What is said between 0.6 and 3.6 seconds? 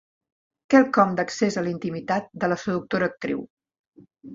Quelcom d'accés a la intimitat de la seductora actriu.